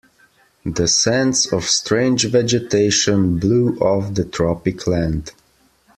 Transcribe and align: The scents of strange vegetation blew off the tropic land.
The 0.65 0.87
scents 0.87 1.53
of 1.53 1.63
strange 1.65 2.25
vegetation 2.27 3.37
blew 3.37 3.77
off 3.77 4.15
the 4.15 4.25
tropic 4.25 4.87
land. 4.87 5.31